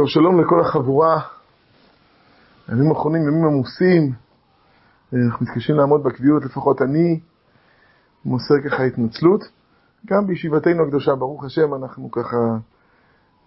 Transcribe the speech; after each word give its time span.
טוב, 0.00 0.08
שלום 0.08 0.40
לכל 0.40 0.60
החבורה. 0.60 1.20
הימים 2.68 2.90
האחרונים 2.90 3.22
ימים 3.22 3.44
עמוסים. 3.44 4.12
אנחנו 5.12 5.46
מתקשים 5.46 5.76
לעמוד 5.76 6.02
בקביעות, 6.02 6.44
לפחות 6.44 6.82
אני 6.82 7.20
מוסר 8.24 8.54
ככה 8.64 8.82
התנצלות. 8.82 9.40
גם 10.06 10.26
בישיבתנו 10.26 10.82
הקדושה, 10.82 11.14
ברוך 11.14 11.44
השם, 11.44 11.74
אנחנו 11.74 12.10
ככה 12.10 12.36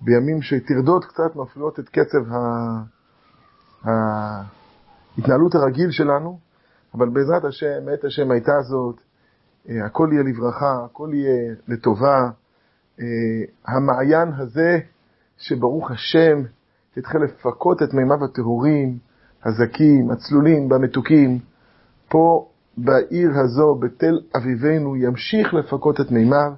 בימים 0.02 0.42
שטרדות 0.42 1.06
קצת 1.06 1.36
מפריעות 1.36 1.80
את 1.80 1.90
קצב 1.90 2.24
ההתנהלות 3.84 5.56
הרגיל 5.56 5.92
שלנו, 5.92 6.40
אבל 6.94 7.10
בעזרת 7.10 7.46
השם, 7.46 7.86
מאת 7.86 8.04
השם 8.04 8.32
הייתה 8.32 8.62
זאת, 8.62 9.02
אה, 9.70 9.86
הכל 9.86 10.10
יהיה 10.12 10.24
לברכה, 10.24 10.86
הכל 10.86 11.10
יהיה 11.14 11.56
לטובה. 11.68 12.20
אה, 13.00 13.06
המעיין 13.68 14.34
הזה, 14.38 14.80
שברוך 15.38 15.92
השם 15.92 16.44
התחיל 16.98 17.22
לפקות 17.22 17.84
את 17.84 17.94
מימיו 17.94 18.26
הטהורים, 18.26 18.98
הזכים, 19.46 20.12
הצלולים 20.12 20.72
והמתוקים, 20.72 21.40
פה 22.10 22.48
בעיר 22.78 23.32
הזו, 23.40 23.76
בתל 23.76 24.20
אביבנו, 24.38 24.96
ימשיך 24.96 25.54
לפקות 25.54 26.02
את 26.02 26.12
מימיו 26.12 26.54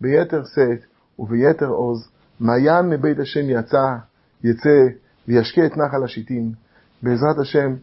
ביתר 0.00 0.42
שאת 0.44 0.84
וביתר 1.18 1.68
עוז. 1.68 2.08
מעיין 2.40 2.88
מבית 2.88 3.18
השם 3.18 3.50
יצא, 3.50 3.96
יצא 4.44 4.86
וישקה 5.28 5.66
את 5.66 5.76
נחל 5.76 6.04
השיטים. 6.04 6.52
בעזרת 7.02 7.38
השם 7.38 7.74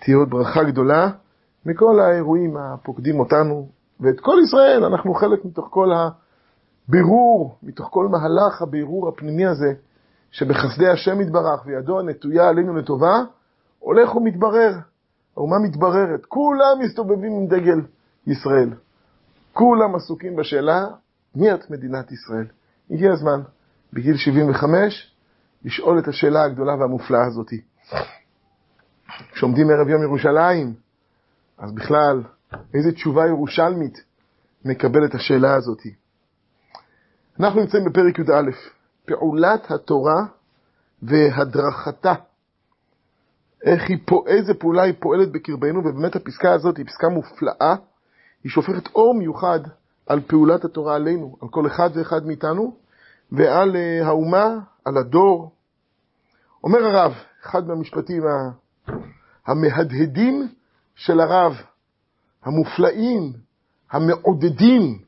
תהיה 0.00 0.16
עוד 0.16 0.30
ברכה 0.30 0.64
גדולה 0.64 1.10
מכל 1.66 2.00
האירועים 2.00 2.56
הפוקדים 2.56 3.20
אותנו 3.20 3.68
ואת 4.00 4.20
כל 4.20 4.36
ישראל. 4.44 4.84
אנחנו 4.84 5.14
חלק 5.14 5.44
מתוך 5.44 5.66
כל 5.70 5.88
הבירור, 6.88 7.58
מתוך 7.62 7.88
כל 7.90 8.08
מהלך 8.08 8.62
הבירור 8.62 9.08
הפנימי 9.08 9.46
הזה, 9.46 9.72
שבחסדי 10.30 10.88
השם 10.88 11.20
יתברך 11.20 11.66
וידו 11.66 12.00
הנטויה 12.00 12.48
עלינו 12.48 12.76
לטובה, 12.76 13.22
הולך 13.78 14.16
ומתברר. 14.16 14.72
האומה 15.36 15.58
מתבררת. 15.58 16.26
כולם 16.26 16.78
מסתובבים 16.80 17.32
עם 17.32 17.46
דגל 17.46 17.80
ישראל. 18.26 18.70
כולם 19.52 19.94
עסוקים 19.94 20.36
בשאלה, 20.36 20.86
מי 21.34 21.54
את 21.54 21.70
מדינת 21.70 22.12
ישראל? 22.12 22.46
הגיע 22.90 23.12
הזמן, 23.12 23.40
בגיל 23.92 24.16
75, 24.16 25.14
לשאול 25.64 25.98
את 25.98 26.08
השאלה 26.08 26.44
הגדולה 26.44 26.74
והמופלאה 26.74 27.26
הזאת. 27.26 27.48
כשעומדים 29.32 29.70
ערב 29.70 29.88
יום 29.88 30.02
ירושלים, 30.02 30.74
אז 31.58 31.72
בכלל, 31.72 32.22
איזה 32.74 32.92
תשובה 32.92 33.26
ירושלמית 33.26 34.04
מקבל 34.64 35.04
את 35.04 35.14
השאלה 35.14 35.54
הזאת? 35.54 35.82
אנחנו 37.40 37.60
נמצאים 37.60 37.84
בפרק 37.84 38.18
י"א, 38.18 38.50
פעולת 39.08 39.70
התורה 39.70 40.22
והדרכתה. 41.02 42.14
איך 43.64 43.82
היא, 43.88 43.98
איזה 44.26 44.54
פעולה 44.54 44.82
היא 44.82 44.94
פועלת 45.00 45.32
בקרבנו, 45.32 45.80
ובאמת 45.80 46.16
הפסקה 46.16 46.52
הזאת 46.52 46.76
היא 46.76 46.86
פסקה 46.86 47.08
מופלאה, 47.08 47.74
היא 48.44 48.50
שופכת 48.50 48.94
אור 48.94 49.14
מיוחד 49.14 49.60
על 50.06 50.20
פעולת 50.20 50.64
התורה 50.64 50.94
עלינו, 50.94 51.36
על 51.42 51.48
כל 51.48 51.66
אחד 51.66 51.90
ואחד 51.94 52.26
מאיתנו, 52.26 52.76
ועל 53.32 53.76
uh, 53.76 54.06
האומה, 54.06 54.58
על 54.84 54.96
הדור. 54.96 55.52
אומר 56.64 56.78
הרב, 56.78 57.12
אחד 57.42 57.66
מהמשפטים 57.66 58.22
המהדהדים 59.46 60.48
של 60.94 61.20
הרב, 61.20 61.56
המופלאים, 62.44 63.32
המעודדים, 63.90 64.98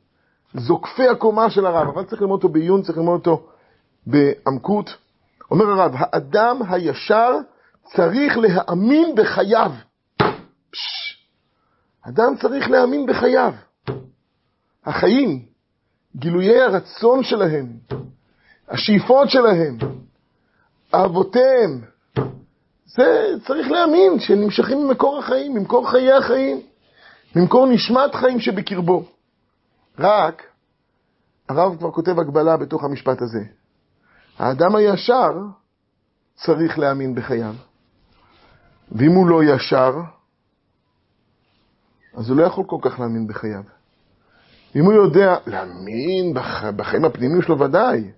זוקפי 0.54 1.08
הקומה 1.08 1.50
של 1.50 1.66
הרב, 1.66 1.88
אבל 1.88 2.04
צריך 2.04 2.22
ללמוד 2.22 2.36
אותו 2.36 2.48
בעיון, 2.48 2.82
צריך 2.82 2.98
ללמוד 2.98 3.18
אותו 3.18 3.46
בעמקות. 4.06 4.96
אומר 5.50 5.64
הרב, 5.64 5.94
האדם 5.94 6.60
הישר 6.68 7.36
צריך 7.84 8.38
להאמין 8.38 9.14
בחייו. 9.16 9.72
אדם 12.02 12.36
צריך 12.40 12.70
להאמין 12.70 13.06
בחייו. 13.06 13.52
החיים, 14.86 15.46
גילויי 16.16 16.60
הרצון 16.60 17.22
שלהם, 17.22 17.66
השאיפות 18.68 19.30
שלהם, 19.30 19.78
אהבותיהם, 20.94 21.80
זה 22.86 23.34
צריך 23.46 23.70
להאמין 23.70 24.20
שהם 24.20 24.40
נמשכים 24.40 24.78
ממקור 24.78 25.18
החיים, 25.18 25.54
ממקור 25.54 25.90
חיי 25.90 26.12
החיים, 26.12 26.60
ממקור 27.36 27.66
נשמת 27.66 28.14
חיים 28.14 28.40
שבקרבו. 28.40 29.04
רק, 29.98 30.42
הרב 31.48 31.78
כבר 31.78 31.90
כותב 31.90 32.18
הגבלה 32.18 32.56
בתוך 32.56 32.84
המשפט 32.84 33.22
הזה. 33.22 33.40
האדם 34.40 34.76
הישר 34.76 35.32
צריך 36.34 36.78
להאמין 36.78 37.14
בחייו. 37.14 37.54
ואם 38.92 39.12
הוא 39.12 39.28
לא 39.28 39.44
ישר, 39.44 39.92
אז 42.14 42.30
הוא 42.30 42.36
לא 42.36 42.42
יכול 42.42 42.64
כל 42.66 42.76
כך 42.82 43.00
להאמין 43.00 43.26
בחייו. 43.26 43.62
אם 44.76 44.84
הוא 44.84 44.92
יודע 44.92 45.36
להאמין 45.46 46.34
בח... 46.34 46.64
בחיים 46.76 47.04
הפנימיים 47.04 47.42
שלו 47.42 47.58
ודאי, 47.58 48.10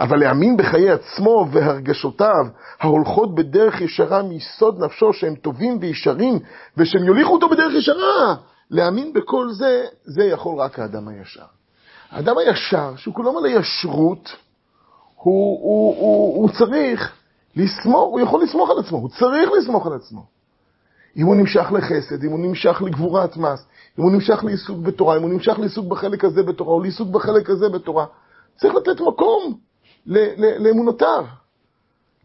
אבל 0.00 0.18
להאמין 0.20 0.56
בחיי 0.56 0.90
עצמו 0.90 1.48
והרגשותיו 1.52 2.46
ההולכות 2.80 3.34
בדרך 3.34 3.80
ישרה 3.80 4.22
מיסוד 4.22 4.84
נפשו 4.84 5.12
שהם 5.12 5.34
טובים 5.34 5.78
וישרים 5.80 6.38
ושהם 6.76 7.04
יוליכו 7.04 7.32
אותו 7.32 7.48
בדרך 7.48 7.72
ישרה, 7.74 8.34
להאמין 8.70 9.12
בכל 9.12 9.52
זה, 9.52 9.84
זה 10.04 10.24
יכול 10.24 10.60
רק 10.60 10.78
האדם 10.78 11.08
הישר. 11.08 11.46
האדם 12.10 12.38
הישר, 12.38 12.96
שהוא 12.96 13.14
כולו 13.14 13.40
מלא 13.40 13.48
ישרות, 13.48 14.36
הוא, 15.24 15.60
הוא, 15.62 15.96
הוא, 15.96 16.36
הוא 16.36 16.48
צריך 16.58 17.12
לסמוך, 17.56 18.08
הוא 18.10 18.20
יכול 18.20 18.42
לסמוך 18.42 18.70
על 18.70 18.78
עצמו, 18.78 18.98
הוא 18.98 19.08
צריך 19.08 19.50
לסמוך 19.58 19.86
על 19.86 19.92
עצמו. 19.92 20.26
אם 21.16 21.26
הוא 21.26 21.36
נמשך 21.36 21.72
לחסד, 21.72 22.24
אם 22.24 22.30
הוא 22.30 22.40
נמשך 22.40 22.82
לגבורת 22.82 23.36
מס, 23.36 23.66
אם 23.98 24.04
הוא 24.04 24.12
נמשך 24.12 24.44
לעיסוק 24.44 24.78
בתורה, 24.78 25.16
אם 25.16 25.22
הוא 25.22 25.30
נמשך 25.30 25.58
לעיסוק 25.58 25.86
בחלק 25.86 26.24
הזה 26.24 26.42
בתורה, 26.42 26.72
או 26.72 26.80
לעיסוק 26.80 27.08
בחלק 27.08 27.50
הזה 27.50 27.68
בתורה, 27.68 28.06
צריך 28.56 28.74
לתת 28.74 29.00
מקום 29.00 29.58
לאמונותיו, 30.36 31.24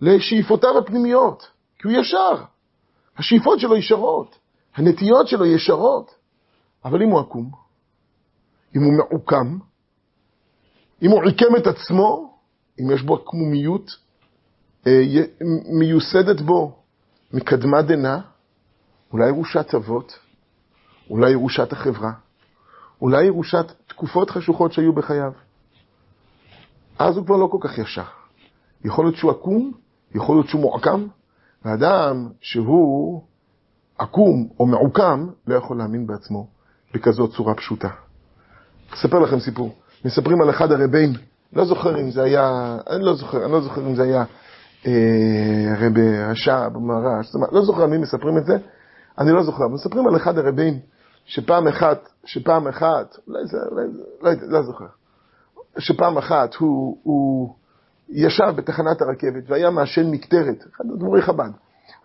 לשאיפותיו 0.01 0.77
הפנימיות, 0.77 1.47
כי 1.79 1.87
הוא 1.87 1.97
ישר. 1.97 2.43
השאיפות 3.17 3.59
שלו 3.59 3.75
ישרות, 3.75 4.35
הנטיות 4.75 5.27
שלו 5.27 5.45
ישרות. 5.45 6.15
אבל 6.85 7.03
אם 7.03 7.09
הוא 7.09 7.19
עקום, 7.19 7.51
אם 8.75 8.83
הוא 8.83 8.93
מעוקם, 8.93 9.57
אם 11.01 11.11
הוא 11.11 11.23
עיקם 11.23 11.55
את 11.57 11.67
עצמו, 11.67 12.28
אם 12.79 12.91
יש 12.91 13.01
בו 13.01 13.15
עקמומיות 13.15 13.91
אה, 14.87 15.01
מיוסדת 15.79 16.41
בו 16.41 16.75
מקדמה 17.33 17.81
דנא, 17.81 18.17
אולי 19.13 19.27
ירושת 19.27 19.73
אבות, 19.75 20.19
אולי 21.09 21.31
ירושת 21.31 21.71
החברה, 21.71 22.11
אולי 23.01 23.25
ירושת 23.25 23.65
תקופות 23.87 24.29
חשוכות 24.29 24.73
שהיו 24.73 24.93
בחייו. 24.93 25.31
אז 26.99 27.17
הוא 27.17 27.25
כבר 27.25 27.37
לא 27.37 27.47
כל 27.51 27.57
כך 27.61 27.77
ישר. 27.77 28.03
יכול 28.85 29.05
להיות 29.05 29.15
שהוא 29.15 29.31
עקום, 29.31 29.71
יכול 30.15 30.35
להיות 30.35 30.47
שהוא 30.47 30.61
מועקם, 30.61 31.07
ואדם 31.65 32.29
שהוא 32.41 33.23
עקום 33.97 34.49
או 34.59 34.65
מעוקם 34.65 35.27
לא 35.47 35.55
יכול 35.55 35.77
להאמין 35.77 36.07
בעצמו 36.07 36.47
בכזאת 36.93 37.31
צורה 37.35 37.55
פשוטה. 37.55 37.89
אספר 38.93 39.19
לכם 39.19 39.39
סיפור. 39.39 39.75
מספרים 40.05 40.41
על 40.41 40.49
אחד 40.49 40.71
הרבים, 40.71 41.13
לא 41.53 41.65
זוכר 41.65 41.99
אם 41.99 42.11
זה 42.11 42.23
היה, 42.23 42.77
אני 42.89 43.05
לא 43.05 43.15
זוכר, 43.15 43.45
אני 43.45 43.51
לא 43.51 43.61
זוכר 43.61 43.81
אם 43.81 43.95
זה 43.95 44.03
היה 44.03 44.23
אה, 44.87 45.75
רבי 45.79 46.17
השעה 46.17 46.69
במהר"ש, 46.69 47.35
לא 47.51 47.61
זוכר 47.65 47.87
מי 47.87 47.97
מספרים 47.97 48.37
את 48.37 48.45
זה, 48.45 48.57
אני 49.17 49.31
לא 49.31 49.43
זוכר, 49.43 49.67
מספרים 49.67 50.07
על 50.07 50.15
אחד 50.15 50.37
הרבים 50.37 50.79
שפעם 51.25 51.67
אחת, 51.67 52.09
שפעם 52.25 52.67
אחת, 52.67 53.17
אולי 53.27 53.45
זה, 53.45 53.57
אולי 53.71 54.35
זה, 54.35 54.45
לא, 54.45 54.59
לא 54.59 54.63
זוכר, 54.63 54.85
שפעם 55.77 56.17
אחת 56.17 56.55
הוא, 56.55 56.97
הוא 57.03 57.53
ישב 58.09 58.53
בתחנת 58.55 59.01
הרכבת 59.01 59.43
והיה 59.47 59.69
מעשן 59.69 60.11
מקטרת, 60.11 60.63
אחד 60.75 60.85
הדמורי 60.93 61.21
חב"ד, 61.21 61.49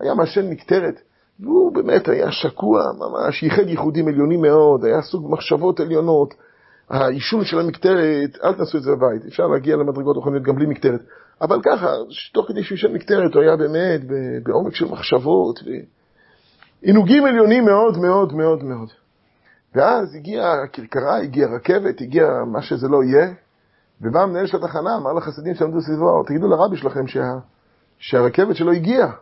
היה 0.01 0.15
מעשן 0.15 0.51
מקטרת, 0.51 1.01
והוא 1.41 1.75
באמת 1.75 2.09
היה 2.09 2.33
שקוע 2.33 2.83
ממש, 2.99 3.43
ייחד 3.43 3.69
ייחודים 3.69 4.09
עליונים 4.09 4.43
מאוד, 4.43 4.85
היה 4.85 5.03
סוג 5.03 5.31
מחשבות 5.31 5.81
עליונות, 5.81 6.35
העישון 6.91 7.45
של 7.45 7.59
המקטרת, 7.59 8.39
אל 8.45 8.55
תעשו 8.55 8.79
את 8.79 8.83
זה 8.83 8.91
בבית, 8.91 9.27
אפשר 9.27 9.47
להגיע 9.47 9.77
למדרגות 9.77 10.17
רוחניות 10.17 10.43
גם 10.43 10.55
בלי 10.55 10.67
מקטרת, 10.67 11.01
אבל 11.41 11.61
ככה, 11.65 11.87
תוך 12.33 12.49
כדי 12.49 12.65
שהוא 12.65 12.77
ישן 12.77 12.93
מקטרת, 12.93 13.35
הוא 13.35 13.43
היה 13.43 13.57
באמת 13.57 14.01
בעומק 14.43 14.75
של 14.75 14.85
מחשבות, 14.85 15.61
עינוגים 16.83 17.25
עליונים 17.25 17.65
מאוד 17.65 17.99
מאוד 17.99 18.33
מאוד 18.33 18.65
מאוד. 18.65 18.89
ואז 19.75 20.15
הגיעה 20.15 20.63
הכרכרה, 20.63 21.17
הגיעה 21.17 21.55
רכבת, 21.57 22.01
הגיע 22.01 22.27
מה 22.53 22.63
שזה 22.63 22.89
לא 22.89 23.05
יהיה, 23.05 23.33
ובא 24.01 24.23
המנהל 24.23 24.47
של 24.47 24.57
התחנה, 24.57 24.97
אמר 24.97 25.13
לחסידים 25.13 25.55
שעמדו 25.55 25.81
סביבו, 25.81 26.23
תגידו 26.27 26.49
לרבי 26.49 26.77
שלכם 26.77 27.07
שה, 27.07 27.33
שהרכבת 27.99 28.57
שלו 28.57 28.73
הגיעה. 28.73 29.13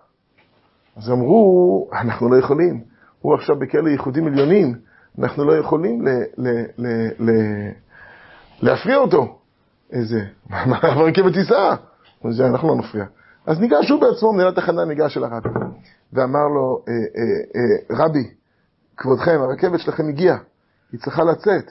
אז 0.97 1.11
אמרו, 1.11 1.91
אנחנו 1.93 2.31
לא 2.31 2.37
יכולים. 2.37 2.85
הוא 3.21 3.35
עכשיו 3.35 3.59
בכלא 3.59 3.89
ייחודים 3.89 4.27
עליונים, 4.27 4.75
אנחנו 5.19 5.45
לא 5.45 5.53
יכולים 5.59 6.07
ל, 6.07 6.09
ל, 6.39 6.49
ל, 6.79 7.09
ל, 7.19 7.31
להפריע 8.63 8.97
אותו. 8.97 9.39
איזה, 9.93 10.25
הרכבת 10.83 11.33
תיסע. 11.33 11.75
אנחנו 12.41 12.69
לא 12.69 12.77
נפריע. 12.77 13.05
אז 13.47 13.61
ניגש 13.61 13.91
הוא 13.91 14.01
בעצמו, 14.01 14.33
מנהל 14.33 14.49
התחנה 14.49 14.85
ניגש 14.85 15.17
אל 15.17 15.25
הרבי, 15.25 15.49
ואמר 16.13 16.49
לו, 16.49 16.85
אה, 16.89 16.93
אה, 16.95 17.01
אה, 17.57 18.05
רבי, 18.05 18.31
כבודכם, 18.97 19.41
הרכבת 19.41 19.81
שלכם 19.81 20.09
הגיעה, 20.09 20.39
היא 20.93 21.01
צריכה 21.01 21.25
לצאת. 21.25 21.71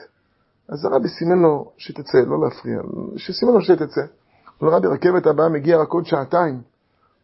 אז 0.68 0.84
הרבי 0.84 1.08
סימן 1.08 1.38
לו 1.38 1.72
שתצא, 1.78 2.18
לא 2.26 2.40
להפריע, 2.44 2.80
שסימן 3.16 3.52
לו 3.52 3.60
שתצא. 3.60 4.00
הוא 4.00 4.68
אומר, 4.68 4.76
רבי, 4.76 4.86
רכבת 4.88 5.26
הבאה 5.26 5.48
מגיעה 5.48 5.82
רק 5.82 5.88
עוד 5.88 6.06
שעתיים. 6.06 6.54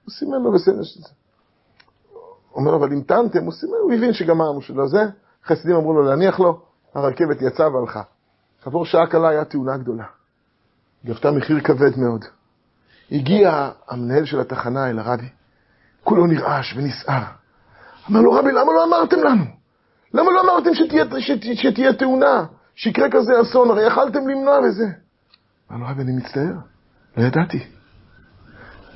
הוא 0.05 0.13
סימן 0.13 0.43
לו 0.43 0.53
בסדר 0.53 0.83
שתצא. 0.83 1.13
אומר, 2.55 2.77
אבל 2.77 2.93
המתנתם, 2.93 3.45
הוא 3.45 3.53
סימן, 3.53 3.77
הוא 3.83 3.93
הבין 3.93 4.13
שגמרנו 4.13 4.63
שלא 4.63 4.89
זה. 4.89 5.05
חסידים 5.47 5.77
אמרו 5.77 5.93
לו 5.93 6.03
להניח 6.03 6.41
לו, 6.41 6.61
הרכבת 6.95 7.43
יצאה 7.43 7.75
והלכה. 7.75 8.03
כעבור 8.63 8.87
שעה 8.87 9.07
קלה 9.07 9.29
היה 9.29 9.45
תאונה 9.45 9.77
גדולה. 9.77 10.05
גבתה 11.07 11.31
מחיר 11.31 11.61
כבד 11.61 11.99
מאוד. 11.99 12.25
הגיע 13.13 13.71
המנהל 13.89 14.25
של 14.25 14.41
התחנה 14.41 14.91
אל 14.91 14.99
הרבי, 14.99 15.29
כולו 16.05 16.27
נרעש 16.27 16.75
ונסער. 16.77 17.25
אמר 18.11 18.21
לו, 18.21 18.33
רבי, 18.33 18.53
למה 18.53 18.73
לא 18.73 18.85
אמרתם 18.85 19.17
לנו? 19.19 19.45
למה 20.15 20.31
לא 20.31 20.41
אמרתם 20.41 20.75
שתהיה, 20.75 21.05
שתהיה, 21.19 21.57
שתהיה 21.57 21.93
תאונה, 21.93 22.45
שיקרה 22.75 23.11
כזה 23.11 23.33
אסון? 23.43 23.71
הרי 23.71 23.87
יכלתם 23.87 24.29
למנוע 24.29 24.61
בזה. 24.61 24.87
אמר 25.71 25.81
לו, 25.81 25.87
רבי, 25.87 26.03
אני 26.03 26.13
מצטער, 26.13 26.55
לא 27.17 27.23
ידעתי. 27.23 27.67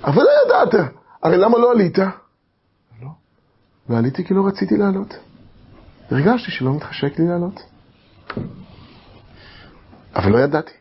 אבל 0.05 0.23
לא 0.23 0.31
ידעת, 0.47 0.91
הרי 1.23 1.37
למה 1.37 1.59
לא 1.59 1.73
עלית? 1.73 1.99
לא, 1.99 3.09
לא 3.89 3.97
עליתי 3.99 4.25
כי 4.25 4.35
לא 4.35 4.47
רציתי 4.47 4.77
לעלות. 4.77 5.15
הרגשתי 6.11 6.51
שלא 6.51 6.75
מתחשק 6.75 7.19
לי 7.19 7.29
לעלות. 7.29 7.61
אבל 10.15 10.33
לא 10.33 10.39
ידעתי. 10.39 10.73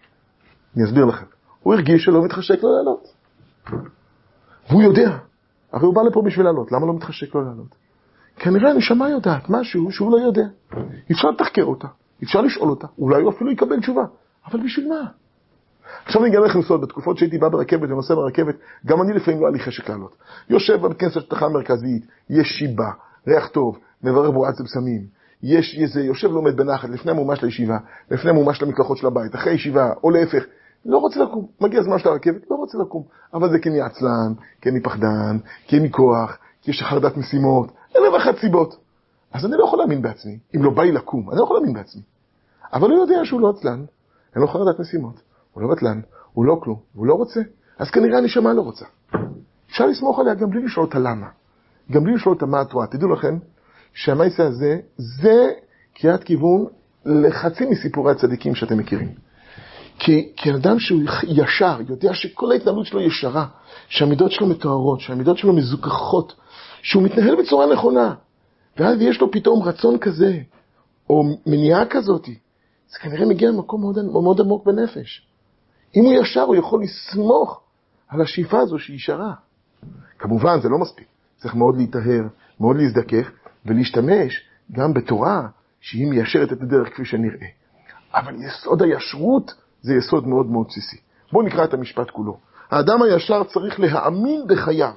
אני 0.75 0.85
אסביר 0.85 1.05
לכם. 1.05 1.25
הוא 1.63 1.73
הרגיש 1.73 2.03
שלא 2.03 2.25
מתחשק 2.25 2.63
לו 2.63 2.69
לעלות. 2.75 3.07
והוא 4.69 4.83
יודע. 4.83 5.17
הרי 5.71 5.85
הוא 5.85 5.95
בא 5.95 6.01
לפה 6.01 6.21
בשביל 6.25 6.45
לעלות, 6.45 6.71
למה 6.71 6.85
לא 6.85 6.93
מתחשק 6.93 7.35
לו 7.35 7.41
לעלות? 7.41 7.75
כנראה 8.35 8.71
הנשמה 8.71 9.09
יודעת 9.09 9.49
משהו 9.49 9.91
שהוא 9.91 10.11
לא 10.11 10.17
יודע. 10.17 10.43
אפשר 11.11 11.27
לתחקר 11.29 11.63
אותה, 11.63 11.87
אפשר 12.23 12.41
לשאול 12.41 12.69
אותה, 12.69 12.87
אולי 12.99 13.21
הוא 13.21 13.31
אפילו 13.31 13.51
יקבל 13.51 13.79
תשובה. 13.79 14.03
אבל 14.45 14.63
בשביל 14.63 14.89
מה? 14.89 15.05
עכשיו 16.05 16.21
אני 16.21 16.31
אגלה 16.31 16.45
לכם 16.45 16.61
סוד, 16.61 16.81
בתקופות 16.81 17.17
שהייתי 17.17 17.37
בא 17.37 17.49
ברכבת 17.49 17.89
ונוסע 17.89 18.15
ברכבת, 18.15 18.55
גם 18.85 19.01
אני 19.01 19.13
לפעמים 19.13 19.41
לא 19.41 19.45
היה 19.45 19.53
לי 19.53 19.59
חשק 19.59 19.89
לעלות. 19.89 20.15
יושב 20.49 20.75
בבית 20.75 20.99
כנסת 20.99 21.29
תחנה 21.29 21.49
מרכזית, 21.49 22.05
יש 22.29 22.47
שיבה, 22.47 22.91
ריח 23.27 23.47
טוב, 23.47 23.77
מברך 24.03 24.29
בו 24.29 24.45
עצם 24.45 24.67
סמים, 24.67 25.01
יש 25.43 25.77
איזה, 25.81 26.01
יושב 26.01 26.27
לומד 26.27 26.57
בנחת, 26.57 26.89
לפני 26.89 27.11
המומש 27.11 27.43
לישיבה, 27.43 27.77
לפני 28.11 28.29
המומש 28.29 28.61
למקלחות 28.61 28.97
של 28.97 29.07
הבית, 29.07 29.35
אחרי 29.35 29.53
ישיבה, 29.53 29.93
או 30.03 30.09
להפך, 30.09 30.43
לא 30.85 30.97
רוצה 30.97 31.23
לקום. 31.23 31.47
מגיע 31.61 31.79
הזמן 31.79 31.99
של 31.99 32.09
הרכבת, 32.09 32.51
לא 32.51 32.55
רוצה 32.55 32.77
לקום. 32.77 33.03
אבל 33.33 33.51
זה 33.51 33.59
כי 33.59 33.69
אני 33.69 33.81
עצלן, 33.81 34.33
כי 34.61 34.69
אני 34.69 34.81
פחדן, 34.81 35.37
כי 35.67 35.79
לי 35.79 35.91
כוח, 35.91 36.37
כי 36.61 36.71
יש 36.71 36.83
חרדת 36.83 37.17
משימות, 37.17 37.71
אלף 37.97 38.13
ואחת 38.13 38.37
סיבות. 38.37 38.77
אז 39.33 39.45
אני 39.45 39.53
לא 39.57 39.63
יכול 39.63 39.79
להאמין 39.79 40.01
בעצמי, 40.01 40.39
אם 40.55 40.63
לא 40.63 40.69
בא 40.69 40.83
לי 40.83 40.91
לקום, 40.91 41.29
אני 41.29 41.39
לא 41.39 41.43
יכול 41.43 41.55
להאמין 41.55 41.73
בעצמי. 41.73 42.01
אבל 42.73 42.91
הוא 42.91 42.99
יודע 42.99 43.19
שהוא 43.23 43.41
לא 43.41 43.49
עצלן, 43.49 43.85
אין 44.35 44.41
לו 44.41 44.47
חרדת 44.47 44.79
משימות, 44.79 45.21
הוא 45.53 45.63
לא 45.63 45.75
בטלן, 45.75 46.01
הוא 46.33 46.45
לא 46.45 46.59
כלום, 46.63 46.79
והוא 46.95 47.05
לא 47.07 47.13
רוצה, 47.13 47.41
אז 47.79 47.89
כנראה 47.91 48.17
הנשמה 48.17 48.53
לא 48.53 48.61
רוצה. 48.61 48.85
אפשר 49.69 49.85
לסמוך 49.85 50.19
עליה 50.19 50.33
גם 50.33 50.49
בלי 50.49 50.63
לשאול 50.63 50.85
אותה 50.85 50.99
למה. 50.99 51.27
גם 51.91 52.03
בלי 52.03 52.13
לשאול 52.13 52.33
אותה 52.33 52.45
מה 52.45 52.61
את 52.61 52.73
רואה. 52.73 52.87
תדעו 52.87 53.09
לכם 53.13 53.37
שהמייסה 53.93 54.43
הזה, 54.43 54.79
זה 54.97 55.51
קריאת 55.93 56.23
כיוון 56.23 56.65
לחצי 57.05 57.65
מסיפורי 57.65 58.11
הצדיקים 58.11 58.55
שאתם 58.55 58.77
מכירים. 58.77 59.09
כי, 59.99 60.31
כי 60.37 60.51
אדם 60.51 60.79
שהוא 60.79 61.01
ישר, 61.23 61.77
יודע 61.89 62.13
שכל 62.13 62.51
ההתנהלות 62.51 62.85
שלו 62.85 63.01
ישרה, 63.01 63.45
שהמידות 63.87 64.31
שלו 64.31 64.47
מטוהרות, 64.47 64.99
שהמידות 64.99 65.37
שלו 65.37 65.53
מזוכחות, 65.53 66.33
שהוא 66.81 67.03
מתנהל 67.03 67.35
בצורה 67.35 67.73
נכונה, 67.73 68.13
ואז 68.77 69.01
יש 69.01 69.21
לו 69.21 69.31
פתאום 69.31 69.63
רצון 69.63 69.97
כזה, 69.97 70.39
או 71.09 71.23
מניעה 71.45 71.85
כזאת, 71.85 72.25
זה 72.91 72.99
כנראה 72.99 73.25
מגיע 73.25 73.51
ממקום 73.51 73.81
מאוד, 73.81 74.05
מאוד 74.05 74.41
עמוק 74.41 74.65
בנפש. 74.65 75.27
אם 75.95 76.03
הוא 76.03 76.13
ישר, 76.13 76.41
הוא 76.41 76.55
יכול 76.55 76.83
לסמוך 76.83 77.61
על 78.07 78.21
השאיפה 78.21 78.59
הזו 78.59 78.79
שהיא 78.79 78.95
ישרה. 78.95 79.33
כמובן, 80.19 80.61
זה 80.61 80.69
לא 80.69 80.77
מספיק. 80.77 81.10
צריך 81.41 81.55
מאוד 81.55 81.77
להיטהר, 81.77 82.23
מאוד 82.59 82.77
להזדכך, 82.77 83.31
ולהשתמש 83.65 84.47
גם 84.71 84.93
בתורה 84.93 85.47
שהיא 85.79 86.07
מיישרת 86.07 86.53
את 86.53 86.61
הדרך 86.61 86.93
כפי 86.93 87.05
שנראה. 87.05 87.47
אבל 88.13 88.35
יסוד 88.35 88.81
הישרות 88.81 89.53
זה 89.81 89.93
יסוד 89.93 90.27
מאוד 90.27 90.45
מאוד 90.45 90.67
בסיסי. 90.69 90.97
בואו 91.31 91.45
נקרא 91.45 91.63
את 91.63 91.73
המשפט 91.73 92.09
כולו. 92.09 92.37
האדם 92.71 93.01
הישר 93.01 93.43
צריך 93.43 93.79
להאמין 93.79 94.41
בחייו. 94.47 94.93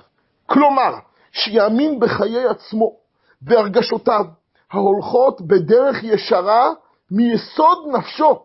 כלומר, 0.47 0.95
שיאמין 1.33 2.01
בחיי 2.01 2.49
עצמו, 2.49 2.97
בהרגשותיו, 3.43 4.25
ההולכות 4.73 5.41
בדרך 5.41 6.05
ישרה 6.05 6.71
מיסוד 7.11 7.79
נפשו. 7.99 8.39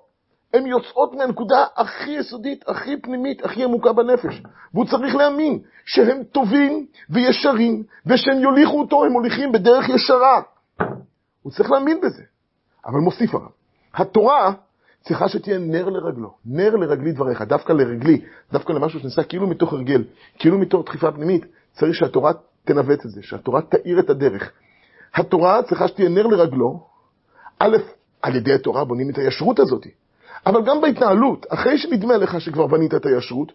הן 0.54 0.66
יוצאות 0.66 1.14
מהנקודה 1.14 1.66
הכי 1.76 2.12
יסודית, 2.12 2.64
הכי 2.68 3.02
פנימית, 3.02 3.46
הכי 3.46 3.64
עמוקה 3.64 3.94
בנפש. 3.94 4.42
והוא 4.74 4.86
צריך 4.86 5.16
להאמין 5.16 5.60
שהם 5.86 6.24
טובים 6.24 6.86
וישרים, 7.10 7.84
ושהם 8.06 8.40
יוליכו 8.40 8.80
אותו, 8.80 9.06
הם 9.06 9.12
מוליכים 9.12 9.52
בדרך 9.52 9.90
ישרה. 9.90 10.42
הוא 11.42 11.52
צריך 11.52 11.72
להאמין 11.72 12.02
בזה. 12.02 12.24
אבל 12.86 13.00
מוסיף 13.00 13.36
הרב, 13.36 13.52
התורה 13.94 14.54
צריכה 15.02 15.30
שתהיה 15.30 15.58
נר 15.58 15.90
לרגלו, 15.90 16.34
נר 16.46 16.76
לרגלי 16.76 17.12
דבריך, 17.12 17.42
דווקא 17.42 17.74
לרגלי, 17.74 18.22
דווקא 18.52 18.74
למשהו 18.74 19.00
שנעשה 19.00 19.24
כאילו 19.24 19.48
מתוך 19.48 19.74
הרגל, 19.74 20.04
כאילו 20.40 20.58
מתוך 20.58 20.86
דחיפה 20.86 21.12
פנימית, 21.12 21.46
צריך 21.72 21.96
שהתורה 21.96 22.32
תנווט 22.66 23.06
את 23.06 23.12
זה, 23.12 23.24
שהתורה 23.24 23.62
תאיר 23.62 24.00
את 24.00 24.10
הדרך. 24.10 24.52
התורה 25.16 25.64
צריכה 25.64 25.88
שתהיה 25.88 26.10
נר 26.10 26.28
לרגלו, 26.28 26.88
א', 27.60 27.78
על 28.22 28.36
ידי 28.36 28.54
התורה 28.54 28.86
בונים 28.86 29.10
את 29.10 29.18
הישרות 29.18 29.60
הזאת, 29.60 29.88
אבל 30.46 30.64
גם 30.64 30.82
בהתנהלות, 30.82 31.46
אחרי 31.50 31.78
שנדמה 31.78 32.18
לך 32.18 32.42
שכבר 32.42 32.68
בנית 32.68 32.94
את 32.94 33.06
הישרות, 33.06 33.52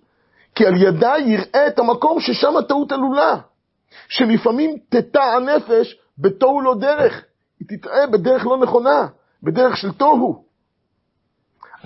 כי 0.55 0.67
על 0.67 0.83
ידה 0.83 1.15
יראה 1.19 1.67
את 1.67 1.79
המקום 1.79 2.21
ששם 2.21 2.57
הטעות 2.57 2.93
עלולה, 2.93 3.37
שלפעמים 4.09 4.77
תטע 4.89 5.23
הנפש 5.23 5.97
בתוהו 6.19 6.61
לא 6.61 6.75
דרך, 6.75 7.25
היא 7.61 7.79
תטעה 7.79 8.07
בדרך 8.07 8.47
לא 8.47 8.59
נכונה, 8.59 9.07
בדרך 9.43 9.77
של 9.77 9.93
תוהו. 9.93 10.45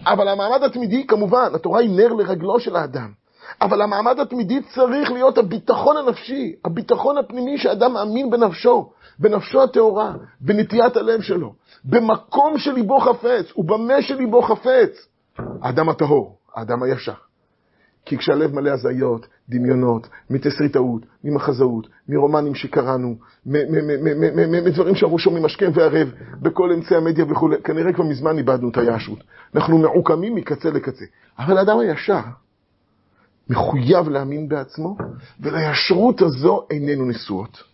אבל 0.06 0.28
המעמד 0.28 0.62
התמידי, 0.62 1.06
כמובן, 1.06 1.50
התורה 1.54 1.80
היא 1.80 1.90
נר 1.90 2.12
לרגלו 2.12 2.60
של 2.60 2.76
האדם. 2.76 3.12
אבל 3.60 3.82
המעמד 3.82 4.20
התמידי 4.20 4.62
צריך 4.62 5.10
להיות 5.10 5.38
הביטחון 5.38 5.96
הנפשי, 5.96 6.54
הביטחון 6.64 7.18
הפנימי 7.18 7.58
שאדם 7.58 7.92
מאמין 7.92 8.30
בנפשו, 8.30 8.90
בנפשו 9.18 9.62
הטהורה, 9.62 10.14
בנטיית 10.40 10.96
הלב 10.96 11.20
שלו, 11.20 11.54
במקום 11.84 12.58
שליבו 12.58 13.00
חפץ, 13.00 13.52
ובמה 13.56 14.02
שליבו 14.02 14.42
חפץ. 14.42 15.08
האדם 15.62 15.88
הטהור, 15.88 16.38
האדם 16.54 16.82
הישר. 16.82 17.14
כי 18.04 18.18
כשהלב 18.18 18.54
מלא 18.54 18.70
הזיות, 18.70 19.26
דמיונות, 19.48 20.08
מתסריטאות, 20.30 21.02
ממחזאות, 21.24 21.86
מרומנים 22.08 22.54
שקראנו, 22.54 23.16
מדברים 24.66 24.94
שאמרו 24.94 25.18
שומעים 25.18 25.44
השכם 25.44 25.70
והערב, 25.74 26.12
בכל 26.42 26.72
אמצעי 26.72 26.96
המדיה 26.96 27.24
וכו', 27.28 27.50
כנראה 27.64 27.92
כבר 27.92 28.04
מזמן 28.04 28.38
איבדנו 28.38 28.70
את 28.70 28.76
הישות. 28.76 29.18
אנחנו 29.54 29.78
מעוקמים 29.78 30.34
מקצה 30.34 30.70
לקצה. 30.70 31.04
אבל 31.38 31.58
האדם 31.58 31.78
הישר 31.78 32.20
מחויב 33.50 34.08
להאמין 34.08 34.48
בעצמו, 34.48 34.96
ולישרות 35.40 36.22
הזו 36.22 36.66
איננו 36.70 37.04
נשואות. 37.04 37.67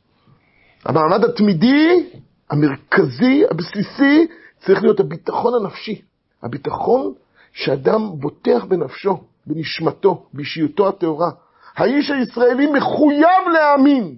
המעמד 0.84 1.24
התמידי, 1.24 2.10
המרכזי, 2.50 3.44
הבסיסי, 3.50 4.26
צריך 4.58 4.82
להיות 4.82 5.00
הביטחון 5.00 5.52
הנפשי. 5.54 6.02
הביטחון 6.42 7.12
שאדם 7.52 8.10
בוטח 8.20 8.64
בנפשו. 8.64 9.18
בנשמתו, 9.46 10.26
באישיותו 10.32 10.88
הטהורה. 10.88 11.30
האיש 11.76 12.10
הישראלי 12.10 12.66
מחויב 12.66 13.48
להאמין 13.52 14.16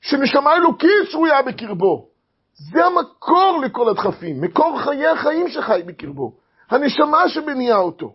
שנשמה 0.00 0.54
אלוקית 0.54 1.10
שרויה 1.10 1.42
בקרבו. 1.42 2.06
זה 2.54 2.84
המקור 2.86 3.60
לכל 3.64 3.88
הדחפים, 3.88 4.40
מקור 4.40 4.80
חיי 4.82 5.06
החיים 5.06 5.48
שחי 5.48 5.82
בקרבו. 5.86 6.32
הנשמה 6.70 7.28
שבניעה 7.28 7.78
אותו, 7.78 8.14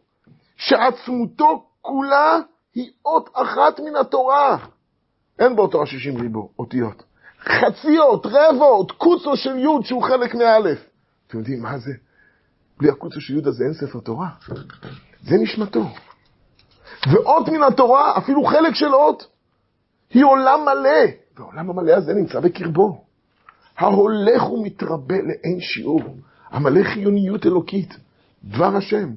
שעצמותו 0.58 1.65
כולה 1.82 2.39
היא 2.75 2.91
אות 3.05 3.29
אחת 3.34 3.79
מן 3.79 3.96
התורה. 3.96 4.58
אין 5.39 5.55
באותו 5.55 5.86
שישים 5.86 6.17
ריבו 6.22 6.50
אותיות. 6.60 7.03
חצי 7.48 8.00
אות, 8.00 8.25
רבע 8.25 8.66
אות, 8.66 8.92
קוצו 8.92 9.36
של 9.36 9.58
י' 9.60 9.84
שהוא 9.84 10.04
חלק 10.04 10.36
מאלף. 10.36 10.80
אתם 11.28 11.38
יודעים 11.38 11.62
מה 11.62 11.78
זה? 11.78 11.92
בלי 12.78 12.90
הקוצו 12.90 13.22
של 13.22 13.38
י' 13.38 13.42
הזה 13.46 13.64
אין 13.64 13.74
ספר 13.74 14.00
תורה. 14.00 14.30
זה 15.24 15.38
נשמתו. 15.38 15.84
ואות 17.12 17.50
מן 17.50 17.64
התורה, 17.64 18.18
אפילו 18.18 18.46
חלק 18.46 18.75
של 18.75 18.94
אות, 18.94 19.28
היא 20.10 20.25
עולם 20.25 20.60
מלא, 20.62 21.12
והעולם 21.38 21.70
המלא 21.70 21.92
הזה 21.92 22.14
נמצא 22.14 22.40
בקרבו. 22.40 23.06
ההולך 23.78 24.52
ומתרבה 24.52 25.16
לאין 25.22 25.60
שיעור, 25.60 26.02
המלא 26.50 26.84
חיוניות 26.84 27.46
אלוקית, 27.46 27.98
דבר 28.44 28.75
השם, 28.75 29.10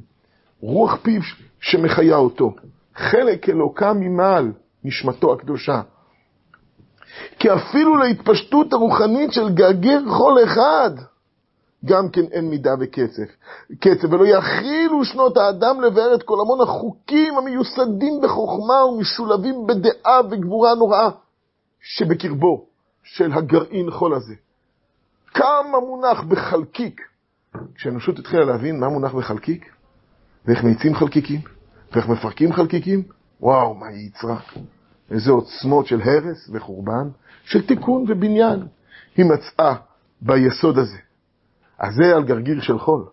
רוח 0.61 0.97
פיו 1.03 1.21
שמחיה 1.61 2.17
אותו, 2.17 2.55
חלק 2.95 3.49
אלוקה 3.49 3.93
ממעל, 3.93 4.53
נשמתו 4.85 5.33
הקדושה. 5.33 5.81
כי 7.39 7.53
אפילו 7.53 7.97
להתפשטות 7.97 8.73
הרוחנית 8.73 9.33
של 9.33 9.49
גרגר 9.49 10.01
חול 10.09 10.45
אחד, 10.45 10.91
גם 11.85 12.09
כן 12.09 12.25
אין 12.33 12.51
מידה 12.51 12.75
וקצב. 12.81 13.23
קצב, 13.81 14.13
ולא 14.13 14.27
יכילו 14.27 15.05
שנות 15.05 15.37
האדם 15.37 15.81
לבאר 15.81 16.15
את 16.15 16.23
כל 16.23 16.37
המון 16.41 16.61
החוקים 16.61 17.39
המיוסדים 17.39 18.21
בחוכמה 18.23 18.85
ומשולבים 18.85 19.67
בדעה 19.67 20.21
וגבורה 20.31 20.75
נוראה 20.75 21.11
שבקרבו 21.81 22.67
של 23.03 23.33
הגרעין 23.33 23.91
חול 23.91 24.15
הזה. 24.15 24.35
כמה 25.35 25.81
מונח 25.81 26.23
בחלקיק. 26.23 27.01
כשהאנושות 27.75 28.19
התחילה 28.19 28.45
להבין 28.45 28.81
מה 28.81 28.89
מונח 28.89 29.15
בחלקיק, 29.15 29.73
ואיך 30.47 30.65
מאיצים 30.65 30.95
חלקיקים, 30.95 31.41
ואיך 31.93 32.09
מפרקים 32.09 32.53
חלקיקים, 32.53 33.03
וואו, 33.41 33.75
מה 33.75 33.87
היא 33.87 34.07
יצרה. 34.09 34.41
איזה 35.11 35.31
עוצמות 35.31 35.87
של 35.87 36.01
הרס 36.01 36.51
וחורבן, 36.53 37.09
של 37.45 37.67
תיקון 37.67 38.05
ובניין, 38.09 38.67
היא 39.17 39.27
מצאה 39.27 39.75
ביסוד 40.21 40.79
הזה. 40.79 40.99
אז 41.79 41.95
זה 41.95 42.17
על 42.17 42.25
גרגיר 42.25 42.61
של 42.61 42.79
חול. 42.79 43.07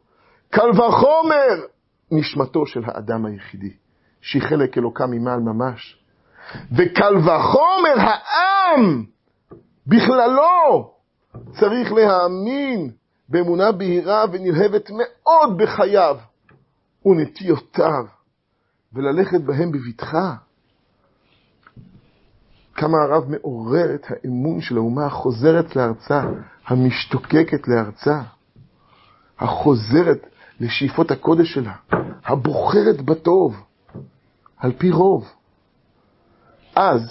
קל 0.50 0.70
וחומר 0.70 1.66
נשמתו 2.12 2.66
של 2.66 2.84
האדם 2.86 3.26
היחידי, 3.26 3.74
שהיא 4.22 4.42
חלק 4.42 4.78
אלוקה 4.78 5.06
ממעל 5.08 5.40
ממש. 5.40 5.98
וקל 6.72 7.18
וחומר 7.18 7.96
העם 7.98 9.06
בכללו 9.88 10.94
צריך 11.60 11.94
להאמין 11.94 12.92
באמונה 13.30 13.72
בהירה 13.72 14.26
ונלהבת 14.32 14.90
מאוד 14.90 15.58
בחייו 15.58 16.18
ונטיותיו, 17.06 18.06
וללכת 18.94 19.42
בהם 19.42 19.72
בבטחה. 19.72 20.36
כמה 22.76 22.98
הרב 23.04 23.24
מעורר 23.30 23.96
את 23.96 24.06
האמון 24.10 24.62
של 24.62 24.78
האומה 24.78 25.06
החוזרת 25.06 25.76
לארצה, 25.76 26.22
המשתוקקת 26.68 27.68
לארצה, 27.68 28.22
החוזרת 29.40 30.28
לשאיפות 30.60 31.12
הקודש 31.12 31.54
שלה, 31.54 31.74
הבוחרת 32.26 33.02
בטוב, 33.02 33.56
על 34.58 34.72
פי 34.78 34.92
רוב. 34.92 35.32
אז, 36.76 37.02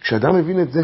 כשאדם 0.00 0.36
מבין 0.36 0.60
את 0.60 0.72
זה, 0.72 0.82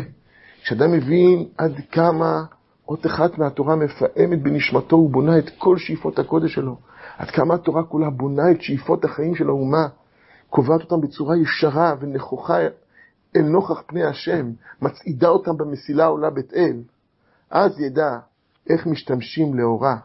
כשאדם 0.63 0.93
מבין 0.93 1.49
עד 1.59 1.73
כמה 1.93 2.43
אות 2.89 3.07
אחת 3.07 3.39
מהתורה 3.39 3.77
מפעמת 3.77 4.43
בנשמתו 4.43 4.97
ובונה 4.97 5.39
את 5.39 5.51
כל 5.59 5.79
שאיפות 5.79 6.19
הקודש 6.19 6.55
שלו, 6.55 6.77
עד 7.19 7.31
כמה 7.31 7.55
התורה 7.55 7.83
כולה 7.83 8.11
בונה 8.11 8.51
את 8.51 8.63
שאיפות 8.63 9.05
החיים 9.05 9.35
של 9.35 9.49
האומה, 9.49 9.87
קובעת 10.51 10.81
אותם 10.81 11.01
בצורה 11.01 11.37
ישרה 11.37 11.95
ונכוחה 12.01 12.59
אל 13.37 13.43
נוכח 13.43 13.83
פני 13.87 14.05
השם, 14.05 14.53
מצעידה 14.83 15.29
אותם 15.29 15.57
במסילה 15.57 16.07
עולה 16.07 16.31
בית 16.31 16.55
אל, 16.55 16.83
אז 17.51 17.81
ידע 17.81 18.19
איך 18.71 18.87
משתמשים 18.87 19.59
לאורה 19.59 19.97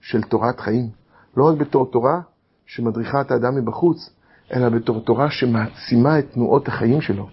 של 0.00 0.22
תורת 0.22 0.60
חיים. 0.60 0.88
לא 1.36 1.48
רק 1.48 1.58
בתור 1.58 1.90
תורה 1.90 2.20
שמדריכה 2.66 3.20
את 3.20 3.30
האדם 3.30 3.54
מבחוץ, 3.54 4.10
אלא 4.54 4.68
בתור 4.68 5.00
תורה 5.00 5.30
שמעצימה 5.30 6.18
את 6.18 6.30
תנועות 6.32 6.68
החיים 6.68 7.00
שלו. 7.00 7.28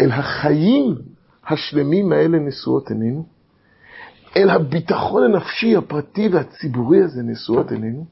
אל 0.00 0.12
החיים 0.12 0.94
השלמים 1.46 2.12
האלה 2.12 2.38
נשואות 2.38 2.90
עינינו, 2.90 3.26
אל 4.36 4.50
הביטחון 4.50 5.22
הנפשי, 5.22 5.76
הפרטי 5.76 6.28
והציבורי 6.28 7.02
הזה 7.02 7.22
נשואות 7.22 7.72
עינינו, 7.72 8.06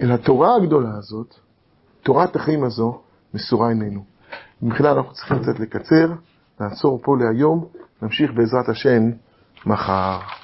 אל 0.00 0.12
התורה 0.12 0.56
הגדולה 0.56 0.94
הזאת, 0.98 1.34
תורת 2.02 2.36
החיים 2.36 2.64
הזו, 2.64 3.00
מסורה 3.34 3.68
עינינו. 3.68 4.13
במחילה 4.64 4.92
אנחנו 4.92 5.12
צריכים 5.12 5.38
קצת 5.38 5.60
לקצר, 5.60 6.12
נעצור 6.60 7.00
פה 7.02 7.16
להיום, 7.20 7.64
נמשיך 8.02 8.30
בעזרת 8.34 8.68
השם 8.68 9.02
מחר. 9.66 10.43